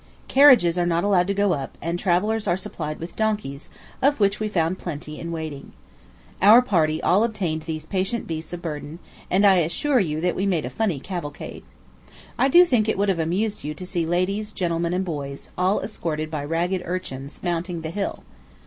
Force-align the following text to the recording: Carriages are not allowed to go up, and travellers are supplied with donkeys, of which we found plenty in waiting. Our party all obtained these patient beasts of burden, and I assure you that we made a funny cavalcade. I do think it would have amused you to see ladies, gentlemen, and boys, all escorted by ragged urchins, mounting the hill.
Carriages 0.27 0.79
are 0.79 0.85
not 0.87 1.03
allowed 1.03 1.27
to 1.27 1.33
go 1.35 1.53
up, 1.53 1.77
and 1.79 1.99
travellers 1.99 2.47
are 2.47 2.57
supplied 2.57 2.97
with 2.99 3.15
donkeys, 3.15 3.69
of 4.01 4.19
which 4.19 4.39
we 4.39 4.47
found 4.47 4.79
plenty 4.79 5.19
in 5.19 5.31
waiting. 5.31 5.73
Our 6.41 6.63
party 6.63 6.99
all 7.03 7.23
obtained 7.23 7.61
these 7.61 7.85
patient 7.85 8.25
beasts 8.25 8.51
of 8.51 8.63
burden, 8.63 8.97
and 9.29 9.45
I 9.45 9.57
assure 9.57 9.99
you 9.99 10.19
that 10.21 10.35
we 10.35 10.47
made 10.47 10.65
a 10.65 10.71
funny 10.71 10.99
cavalcade. 10.99 11.63
I 12.35 12.47
do 12.47 12.65
think 12.65 12.89
it 12.89 12.97
would 12.97 13.09
have 13.09 13.19
amused 13.19 13.63
you 13.63 13.75
to 13.75 13.85
see 13.85 14.07
ladies, 14.07 14.51
gentlemen, 14.51 14.95
and 14.95 15.05
boys, 15.05 15.51
all 15.55 15.79
escorted 15.81 16.31
by 16.31 16.45
ragged 16.45 16.81
urchins, 16.83 17.43
mounting 17.43 17.81
the 17.81 17.91
hill. 17.91 18.23